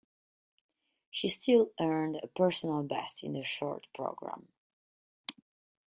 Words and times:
She 1.11 1.29
still 1.29 1.73
earned 1.79 2.15
a 2.23 2.27
personal 2.27 2.81
best 2.81 3.23
in 3.23 3.33
the 3.33 3.43
short 3.43 3.85
program. 3.93 4.47